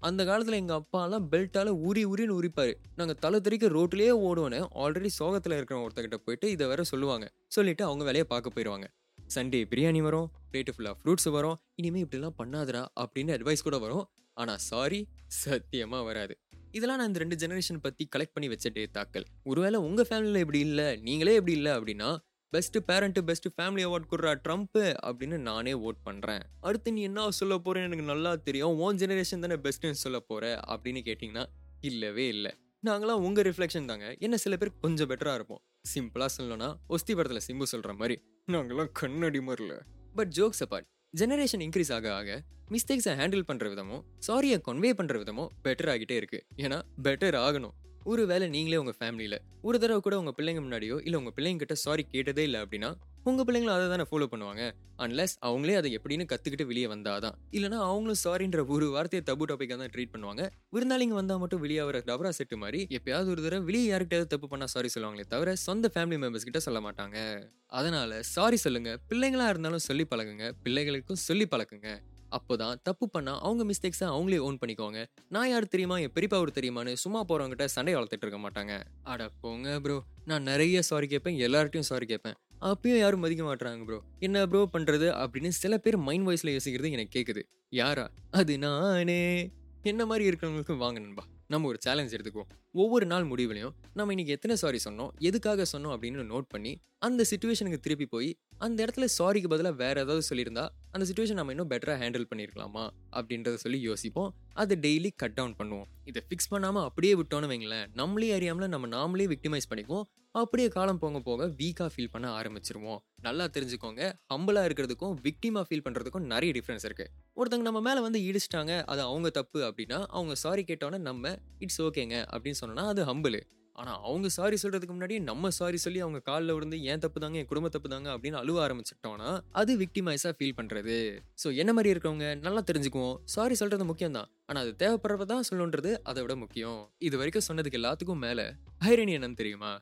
அந்த 0.00 0.24
காலத்துல 0.24 0.58
எங்க 0.62 0.74
அப்பாலாம் 0.80 1.26
பெல்ட்டால 1.32 1.68
உரி 1.88 2.02
உரின்னு 2.12 2.36
உரிப்பாரு. 2.40 2.72
நாங்க 2.96 3.14
தலை 3.24 3.38
தெறிக்க 3.40 3.68
ரோட்லயே 3.76 4.12
ஓடுவோன்னு 4.26 4.60
ஆல்ரெடி 4.82 5.10
சோகத்துல 5.18 5.56
இருக்கிற 5.58 5.76
ஒருத்தகிட்ட 5.84 6.18
போயிட்டு 6.24 6.46
இதை 6.50 6.66
வேற 6.66 6.82
சொல்லுவாங்க. 6.82 7.26
சொல்லிட்டு 7.48 7.84
அவங்க 7.84 8.04
வேலையை 8.04 8.26
பார்க்க 8.32 8.56
போயிடுவாங்க 8.56 8.88
சண்டே 9.34 9.58
பிரியாணி 9.72 10.00
வரும் 10.06 10.28
பிளேட்டு 10.52 10.72
ஃபுல்லாக 10.76 10.94
ஃப்ரூட்ஸ் 11.00 11.28
வரும் 11.34 11.58
இனிமே 11.80 12.00
இப்படிலாம் 12.04 12.38
பண்ணாதடா 12.38 12.80
அப்படின்னு 13.02 13.34
அட்வைஸ் 13.36 13.66
கூட 13.66 13.76
வரும். 13.84 14.06
ஆனால் 14.40 14.60
சாரி 14.70 14.98
சத்தியமாக 15.42 16.02
வராது. 16.08 16.34
இதெல்லாம் 16.76 16.98
நான் 17.00 17.10
இந்த 17.10 17.20
ரெண்டு 17.22 17.36
ஜெனரேஷன் 17.42 17.80
பற்றி 17.84 18.04
கலெக்ட் 18.14 18.34
பண்ணி 18.34 18.48
வச்ச 18.52 18.68
டேத்தாக்கள் 18.76 19.24
ஒருவேளை 19.50 19.78
உங்கள் 19.86 20.08
ஃபேமிலியில் 20.08 20.42
இப்படி 20.44 20.60
இல்லை 20.68 20.88
நீங்களே 21.06 21.34
இப்படி 21.40 21.54
இல்லை 21.58 21.72
அப்படின்னா 21.78 22.08
best 22.52 22.78
parent 22.88 23.22
best 23.28 23.48
family 23.56 23.82
award 23.88 24.10
கொடுறா 24.12 24.32
ட்ரம்ப்பு 24.44 24.84
அப்படின்னு 25.08 25.36
நானே 25.50 25.72
ஓட் 25.88 26.00
பண்ணுறேன் 26.08 26.42
அடுத்து 26.68 26.94
நீ 26.96 27.02
என்ன 27.10 27.28
சொல்ல 27.40 27.56
போகிறேன்னு 27.66 27.88
எனக்கு 27.90 28.06
நல்லா 28.12 28.32
தெரியும் 28.48 28.80
ஓன் 28.86 28.98
ஜெனரேஷன் 29.02 29.44
தானே 29.46 29.58
பெஸ்ட்டுன்னு 29.66 30.02
சொல்ல 30.04 30.20
போகிற 30.30 30.52
அப்படின்னு 30.72 31.02
கேட்டிங்கன்னா 31.08 31.44
இல்லவே 31.90 32.26
இல்லை. 32.34 32.52
நாங்களாம் 32.88 33.22
உங்கள் 33.26 33.46
ரிஃப்ளெக்ஷன் 33.48 33.88
தாங்க. 33.90 34.06
என்ன 34.26 34.36
சில 34.44 34.56
பேர் 34.60 34.72
கொஞ்சம் 34.84 35.08
பெட்டராக 35.10 35.38
இருப்போம். 35.38 35.62
சிம்பிளாக 35.92 36.30
சொல்லணும்னா 36.36 36.68
ஒஸ்தி 36.94 37.12
படத்தில் 37.18 37.44
சிம்பு 37.48 37.66
சொல்கிற 37.72 37.92
மாதிரி 38.00 38.16
நாங்களாம் 38.48 38.88
கண்ணடி 38.92 39.38
மாதிரில. 39.38 39.74
But 40.14 40.30
jokes 40.36 40.62
apart 40.64 40.86
generation 41.16 41.62
increase 41.66 41.92
ஆக 41.92 42.14
ஆக 42.14 42.42
மிஸ்டேக்ஸை 42.70 43.12
ஹேண்டில் 43.20 43.40
பண்ற 43.40 43.66
விதமும் 43.70 44.02
சாரியை 44.26 44.58
கன்வே 44.68 44.90
பண்ற 44.90 45.18
விதமும் 45.18 45.48
பெட்டர் 45.64 45.90
ஆகிட்டே 45.92 46.16
இருக்கு. 46.16 46.46
ஏன்னா 46.56 46.82
பெட்டர் 47.02 47.36
ஆகணும். 47.46 47.74
ஒரு 48.04 48.26
வேளை 48.26 48.48
நீங்களே 48.48 48.76
உங்கள் 48.76 48.98
ஃபேமிலியில 49.00 49.38
ஒரு 49.62 49.78
தடவை 49.78 50.00
கூட 50.00 50.18
உங்க 50.18 50.32
பிள்ளைங்க 50.38 50.60
முன்னாடியோ 50.66 50.96
இல்லை 51.04 51.14
உங்க 51.14 51.32
பிள்ளைங்க 51.36 51.56
கிட்ட 51.56 51.74
சாரி 51.74 52.02
கேட்டதே 52.02 52.42
இல்லை 52.42 52.60
அப்படின்னா 52.60 52.90
உங்கள் 53.24 53.44
பிள்ளைங்களும் 53.48 53.76
அதை 53.76 53.88
தானே 53.88 54.04
ஃபாலோ 54.10 54.26
பண்ணுவாங்க? 54.32 54.62
அன்லெஸ் 54.98 55.34
அவங்களே 55.46 55.74
அதை 55.74 55.98
எப்படின்னு 55.98 56.24
கற்றுக்கிட்டு 56.32 56.66
வெளியே 56.66 56.86
வந்தாதான். 56.86 57.34
இல்லைனா 57.50 57.78
அவங்களும் 57.88 58.20
சாரின்ற 58.24 58.66
ஒரு 58.66 58.90
வார்த்தையை 58.90 59.22
தப்பு 59.24 59.44
டாப்பிக்காக 59.46 59.76
தான் 59.76 59.92
ட்ரீட் 59.94 60.12
பண்ணுவாங்க. 60.14 60.44
விருந்தாளிங்க 60.72 61.16
வந்தால் 61.20 61.38
மட்டும் 61.38 61.60
வெளியே 61.60 61.82
வர 61.82 61.98
டபரா 61.98 62.30
செட்டு 62.38 62.56
மாதிரி 62.56 62.86
எப்பயாவது 62.90 63.28
ஒரு 63.28 63.42
தடவை 63.42 63.60
வெளியே 63.60 63.92
யார்கிட்டயாவது 63.92 64.26
தப்பு 64.26 64.48
பண்ணால் 64.52 64.72
சாரி 64.74 64.88
சொல்லுவாங்களே 64.94 65.26
தவிர 65.28 65.54
சொந்த 65.54 65.90
ஃபேமிலி 65.94 66.18
மெம்பர்ஸ் 66.22 66.48
கிட்ட 66.48 66.60
சொல்ல 66.60 66.80
மாட்டாங்க. 66.80 67.18
அதனால 67.66 68.22
சாரி 68.22 68.56
சொல்லுங்க 68.56 68.98
பிள்ளைங்களா 69.08 69.48
இருந்தாலும் 69.48 69.86
சொல்லி 69.88 70.06
பழகுங்க 70.10 70.52
பிள்ளைகளுக்கும் 70.64 71.24
சொல்லி 71.28 71.46
பழக்குங்க. 71.50 71.90
அப்போதான் 72.38 72.76
தப்பு 72.82 73.10
பண்ணால் 73.14 73.38
அவங்க 73.38 73.62
மிஸ்டேக்ஸை 73.64 74.06
அவங்களே 74.06 74.38
ஓன் 74.38 74.58
பண்ணிக்குவாங்க. 74.60 75.04
நான் 75.28 75.48
யார் 75.48 75.66
தெரியுமா? 75.66 75.98
என் 75.98 76.12
பெரியப்பா 76.14 76.34
அவர் 76.34 76.50
தெரியுமான்னு 76.50 76.92
சும்மா 76.92 77.24
போகிறவங்ககிட்ட 77.28 77.64
சண்டை 77.64 77.94
வளர்த்துட்டு 77.94 78.26
இருக்க 78.26 78.40
மாட்டாங்க. 78.48 78.82
அட 79.02 79.28
போங்க 79.40 79.80
ப்ரோ 79.80 79.96
நான் 80.24 80.42
நிறைய 80.42 80.82
சாரி 80.82 81.06
கேட்பேன் 81.06 81.38
எல்லார்ட்டையும் 81.48 81.88
சாரி 81.90 82.06
கேட்பேன். 82.06 82.36
அப்பயும் 82.62 82.98
யாரும் 82.98 83.20
மதிக்க 83.20 83.42
மாட்டுறாங்க 83.44 83.84
ப்ரோ 83.84 84.02
என்ன 84.18 84.46
ப்ரோ 84.46 84.68
பண்ணுறது 84.72 85.06
அப்படின்னு 85.22 85.48
சில 85.48 85.78
பேர் 85.78 85.96
மைண்ட் 85.96 86.26
வாய்ஸில் 86.26 86.58
யோசிக்கிறது 86.58 86.90
எனக்கு 86.90 87.12
கேட்குது 87.18 87.42
யாரா? 87.68 88.10
அது 88.30 88.58
நானே. 88.58 89.50
என்ன 89.82 90.06
மாதிரி 90.06 90.28
இருக்கிறவங்களுக்கு 90.28 90.76
வாங்க 90.76 91.00
நண்பா. 91.00 91.24
நம்ம 91.46 91.66
ஒரு 91.66 91.78
சேலஞ்ச் 91.80 92.14
எடுத்துக்குவோம். 92.14 92.50
ஒவ்வொரு 92.72 93.06
நாள் 93.06 93.24
முடிவுலையும் 93.24 93.74
நம்ம 93.94 94.12
இன்னைக்கு 94.12 94.32
எத்தனை 94.32 94.56
சாரி 94.56 94.78
சொன்னோம் 94.84 95.10
எதுக்காக 95.18 95.66
சொன்னோம் 95.72 95.94
அப்படின்னு 95.94 96.26
நோட் 96.32 96.46
பண்ணி 96.48 96.80
அந்த 96.98 97.24
சுச்சுவேஷனுக்கு 97.30 97.78
திருப்பி 97.78 98.06
போய் 98.06 98.38
அந்த 98.64 98.78
இடத்துல 98.84 99.06
சாரிக்கு 99.18 99.48
பதிலாக 99.52 99.76
வேற 99.82 99.96
ஏதாவது 100.04 100.22
சொல்லியிருந்தா 100.28 100.64
அந்த 100.94 101.04
சுச்சுவேஷன் 101.08 101.38
நம்ம 101.40 101.52
இன்னும் 101.54 101.68
பெட்டராக 101.72 101.98
ஹேண்டில் 102.02 102.26
பண்ணியிருக்கலாமா? 102.30 102.82
அப்படின்றத 103.18 103.58
சொல்லி 103.62 103.78
யோசிப்போம். 103.88 104.30
அதை 104.62 104.74
டெய்லி 104.84 105.10
கட் 105.22 105.36
டவுன் 105.38 105.54
பண்ணுவோம். 105.60 105.86
இதை 106.10 106.20
ஃபிக்ஸ் 106.26 106.50
பண்ணாமல் 106.52 106.86
அப்படியே 106.88 107.12
விட்டோன்னு 107.20 107.50
வைங்களேன் 107.52 107.86
நம்மளே 108.00 108.30
அறியாமல் 108.38 108.72
நம்ம 108.74 108.88
நாமளே 108.96 109.26
விக்டிமைஸ் 109.32 109.68
பண்ணிக்குவோம். 109.70 110.04
அப்படியே 110.40 110.68
காலம் 110.74 111.00
போக 111.04 111.20
போக 111.28 111.46
வீக்காக 111.60 111.88
ஃபீல் 111.94 112.12
பண்ண 112.14 112.26
ஆரம்பிச்சிருவோம். 112.40 113.00
நல்லா 113.26 113.46
தெரிஞ்சுக்கோங்க. 113.54 114.02
ஹம்பிளாக 114.32 114.68
இருக்கிறதுக்கும் 114.68 115.14
விக்டிமாக 115.26 115.64
ஃபீல் 115.68 115.84
பண்ணுறதுக்கும் 115.86 116.26
நிறைய 116.34 116.52
டிஃப்ரென்ஸ் 116.58 116.86
இருக்குது 116.88 117.10
ஒருத்தங்க 117.38 117.66
நம்ம 117.68 117.82
மேலே 117.88 118.02
வந்து 118.06 118.20
இடிச்சிட்டாங்க 118.28 118.74
அது 118.92 119.02
அவங்க 119.10 119.30
தப்பு 119.38 119.60
அப்படின்னா 119.68 120.00
அவங்க 120.16 120.36
சாரி 120.44 120.64
கேட்டோன்னே 120.70 121.00
நம்ம 121.08 121.32
இட்ஸ் 121.66 121.80
ஓகேங்க 121.86 122.18
அப்படின்னு 122.34 122.60
சொன்னோன்னா 122.62 122.86
அது 122.92 123.04
ஹம்பிள் 123.10 123.38
ஆனால் 123.80 124.00
அவங்க 124.08 124.28
சாரி 124.36 124.56
சொல்கிறதுக்கு 124.62 124.94
முன்னாடி 124.94 125.16
நம்ம 125.28 125.50
சாரி 125.58 125.78
சொல்லி 125.84 126.00
அவங்க 126.04 126.18
காலில் 126.28 126.52
விழுந்து 126.56 126.78
ஏன் 126.90 127.02
தப்பு 127.04 127.18
தாங்க 127.20 127.36
என் 127.40 127.48
குடும்ப 127.50 127.68
தப்பு 127.74 127.88
தாங்க 127.92 128.08
அப்படின்னு 128.14 128.38
அழுவ 128.40 128.58
ஆரம்பிச்சிட்டோம்னா 128.64 129.28
அது 129.60 129.72
விக்டிமைஸாக 129.82 130.32
ஃபீல் 130.38 130.56
பண்ணுறது 130.58 130.96
ஸோ 131.42 131.48
என்ன 131.62 131.72
மாதிரி 131.76 131.92
இருக்கவங்க? 131.94 132.26
நல்லா 132.46 132.62
தெரிஞ்சுக்குவோம். 132.70 133.14
சாரி 133.34 133.54
சொல்கிறது 133.60 133.84
முக்கியம் 133.90 134.16
தான் 134.18 134.28
ஆனால் 134.48 134.62
அது 134.64 134.72
தேவைப்படுறப்ப 134.82 135.26
தான் 135.32 135.46
சொல்லணுன்றது 135.50 135.92
அதை 136.10 136.22
விட 136.24 136.34
முக்கியம். 136.42 136.80
இது 137.08 137.16
வரைக்கும் 137.20 137.46
சொன்னதுக்கு 137.48 137.78
எல்லாத்துக்கும் 137.80 138.22
மேலே 138.26 138.44
ஹைரணி 138.86 139.14
என்னன்னு 139.18 139.40
தெரியுமா? 139.42 139.72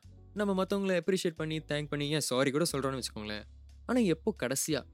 நம்ம 0.41 0.53
மற்றவங்கள 0.59 0.95
அப்ரிஷியேட் 1.01 1.39
பண்ணி 1.41 1.57
தேங்க் 1.71 1.91
பண்ணி 1.93 2.07
ஏன் 2.17 2.25
சாரி 2.29 2.51
கூட 2.57 2.65
சொல்கிறோன்னு 2.73 2.99
வச்சுக்கோங்களேன். 3.01 3.45
ஆனால் 3.85 4.07
எப்போ 4.15 4.31
கடைசியாக 4.43 4.85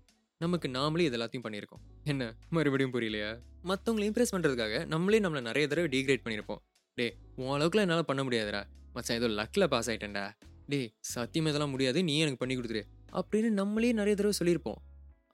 நமக்கு 0.41 0.67
நாமளே 0.77 1.05
இது 1.09 1.17
எல்லாத்தையும் 1.17 1.45
பண்ணியிருக்கோம். 1.45 1.83
என்ன? 2.03 2.23
மறுபடியும் 2.55 2.95
புரியலையா? 2.95 3.29
மற்றவங்களை 3.71 4.07
இம்ப்ரெஸ் 4.09 4.33
பண்ணுறதுக்காக 4.35 4.85
நம்மளே 4.93 5.19
நம்மளை 5.25 5.41
நிறைய 5.49 5.67
தடவை 5.67 5.89
டீக்ரேட் 5.95 6.25
பண்ணியிருப்போம். 6.25 6.61
டே 6.97 7.07
உன் 7.41 7.53
அளவுக்குலாம் 7.55 7.85
என்னால் 7.87 8.09
பண்ண 8.09 8.23
முடியாதுடா. 8.23 8.63
மச்சான் 8.95 9.17
ஏதோ 9.21 9.27
லக்கில் 9.39 9.71
பாஸ் 9.73 9.89
ஆயிட்டேன்டா. 9.89 10.25
டே 10.71 10.79
சத்தியம் 11.13 11.47
இதெல்லாம் 11.47 11.73
முடியாது 11.75 11.99
நீ 12.09 12.13
எனக்கு 12.19 12.41
பண்ணி 12.41 12.55
கொடுத்துரு. 12.55 12.81
அப்படின்னு 13.19 13.49
நம்மளே 13.61 13.91
நிறைய 13.91 14.15
தடவை 14.15 14.35
சொல்லியிருப்போம். 14.41 14.81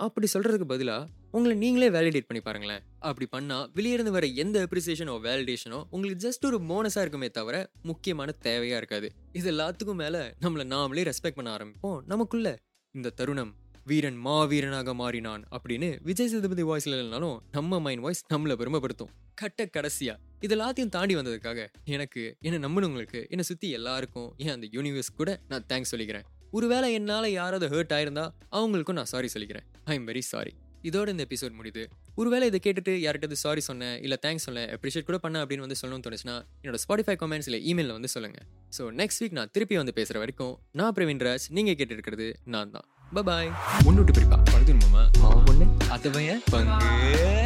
அப்படி 0.06 0.28
சொல்கிறதுக்கு 0.34 0.68
பதிலாக 0.74 1.10
உங்களை 1.32 1.58
நீங்களே 1.58 1.88
வேலிடேட் 1.90 2.28
பண்ணி 2.30 2.44
பாருங்களேன். 2.44 2.84
அப்படி 3.00 3.28
பண்ணால் 3.36 3.68
வெளியிருந்து 3.76 4.14
வர 4.16 4.26
எந்த 4.44 4.58
அப்ரிசியேஷனோ 4.66 5.16
வேலிடேஷனோ 5.28 5.80
உங்களுக்கு 5.90 6.24
ஜஸ்ட் 6.28 6.46
ஒரு 6.46 6.58
போனஸாக 6.70 7.04
இருக்குமே 7.06 7.30
தவிர 7.30 7.56
முக்கியமான 7.82 8.34
தேவையாக 8.44 8.82
இருக்காது. 8.82 9.10
இது 9.32 9.52
எல்லாத்துக்கும் 9.52 10.02
மேலே 10.04 10.22
நம்மளை 10.46 10.66
நாமளே 10.76 11.04
ரெஸ்பெக்ட் 11.10 11.38
பண்ண 11.40 11.50
ஆரம்பிப்போம். 11.58 12.00
நமக்குள்ள 12.06 12.58
இந்த 12.96 13.14
தருணம் 13.20 13.54
வீரன் 13.86 14.20
மாவீரனாக 14.26 14.94
மாறினான் 14.94 15.44
அப்படின்னு 15.58 15.88
விஜய் 16.02 16.28
சேதுபதி 16.28 16.64
வாய்ஸ்ல 16.64 16.98
இல்லைனாலும் 16.98 17.38
நம்ம 17.52 17.80
மைண்ட் 17.80 18.02
வாய்ஸ் 18.02 18.26
நம்மளை 18.34 18.56
பெருமைப்படுத்தும். 18.62 19.14
கட்ட 19.34 19.66
கடைசியாக 19.66 20.20
இது 20.42 20.56
எல்லாத்தையும் 20.56 20.90
தாண்டி 20.90 21.16
வந்ததுக்காக 21.16 21.60
எனக்கு 21.86 22.36
என்ன 22.42 22.68
நம்பினவங்களுக்கு 22.68 23.28
என்னை 23.30 23.44
சுத்தி 23.44 23.70
எல்லாருக்கும் 23.70 24.36
ஏன் 24.38 24.50
அந்த 24.50 24.68
யூனிவர்ஸ் 24.72 25.12
கூட 25.16 25.40
நான் 25.48 25.66
தேங்க்ஸ் 25.70 25.92
சொல்லிக்கிறேன். 25.94 26.26
ஒருவேளை 26.54 26.94
என்னால 26.94 27.30
யாராவது 27.30 27.68
ஹர்ட் 27.68 27.94
ஆயிருந்தா 27.98 28.26
அவங்களுக்கும் 28.52 28.94
நான் 28.94 29.06
சாரி 29.06 29.28
சொல்லிக்கிறேன். 29.28 29.66
ஐ 29.86 29.96
எம் 29.96 30.08
வெரி 30.08 30.20
சாரி 30.20 30.54
இதோட 30.84 31.08
இந்த 31.08 31.26
எபிசோட் 31.28 31.58
முடியுது. 31.58 31.84
ஒருவேளை 32.16 32.48
இதை 32.48 32.60
கேட்டுட்டு 32.64 33.02
யார்கிட்ட 33.02 33.36
சாரி 33.36 33.62
சொன்னேன் 33.62 34.02
இல்லை 34.02 34.18
தேங்க்ஸ் 34.26 34.46
சொன்னேன் 34.46 34.70
அப்ரிஷியேட் 34.76 35.06
கூட 35.06 35.18
பண்ண 35.18 35.44
அப்படின்னு 35.44 35.60
வந்து 35.60 35.76
சொல்லணும்னு 35.82 36.06
தோணுச்சுன்னா 36.08 36.38
என்னோட 36.64 36.80
ஸ்பாட்டிஃபை 36.86 37.16
கமெண்ட்ஸ் 37.22 37.48
இல்லை 37.48 37.60
இமெயிலில் 37.66 37.92
வந்து 37.92 38.08
சொல்லுங்க. 38.08 38.40
ஸோ 38.78 38.92
நெக்ஸ்ட் 38.92 39.22
வீக் 39.24 39.32
நான் 39.32 39.52
திருப்பி 39.52 39.78
வந்து 39.78 39.94
பேசுற 39.94 40.18
வரைக்கும் 40.18 40.60
நான் 40.74 40.94
பிரவீன் 40.98 41.24
ராஜ் 41.28 41.48
நீங்க 41.50 41.74
கேட்டு 41.74 41.94
இருக்கிறது 41.94 42.28
நான் 42.46 42.72
தான். 42.72 42.88
பபாய் 43.12 43.52
முன்னுட்டு 43.86 44.12
பிரிப்பா? 44.12 44.40
பழுது 44.54 44.74
மாமா 44.74 45.04
மாமா 45.18 45.42
பொண்ணு 45.44 45.68
அது 45.90 46.12
பையன்? 46.12 46.42
பங்கு. 46.52 46.90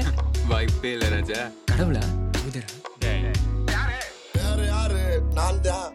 வாய்ப்பே 0.51 0.91
இல்ல 0.91 1.09
ராஜா. 1.09 1.41
கடவுளா? 1.71 2.03
உதரா 2.55 3.31
யாரு 4.35 4.65
யாரு 4.65 5.01
நான் 5.33 5.61
தான் 5.61 5.89